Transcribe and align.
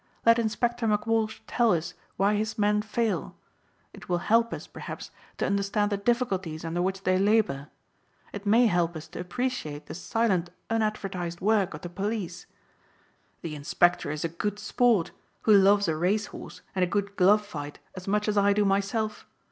Let 0.25 0.39
Inspector 0.39 0.83
McWalsh 0.87 1.41
tell 1.45 1.73
us 1.73 1.93
why 2.17 2.33
his 2.33 2.57
men 2.57 2.81
fail. 2.81 3.35
It 3.93 4.09
will 4.09 4.17
help 4.17 4.51
us, 4.51 4.65
perhaps, 4.65 5.11
to 5.37 5.45
understand 5.45 5.91
the 5.91 5.97
difficulties 5.97 6.65
under 6.65 6.81
which 6.81 7.03
they 7.03 7.19
labor. 7.19 7.69
It 8.33 8.43
may 8.47 8.65
help 8.65 8.95
us 8.95 9.07
to 9.09 9.19
appreciate 9.19 9.85
the 9.85 9.93
silent 9.93 10.49
unadvertised 10.71 11.39
work 11.39 11.75
of 11.75 11.81
the 11.81 11.89
police. 11.89 12.47
The 13.43 13.53
Inspector 13.53 14.09
is 14.09 14.25
a 14.25 14.27
good 14.29 14.57
sport 14.57 15.11
who 15.43 15.53
loves 15.53 15.87
a 15.87 15.95
race 15.95 16.25
horse 16.33 16.61
and 16.73 16.81
a 16.81 16.87
good 16.89 17.15
glove 17.15 17.45
fight 17.45 17.77
as 17.95 18.07
much 18.07 18.27
as 18.27 18.39
I 18.39 18.53
do 18.53 18.65
myself. 18.65 19.27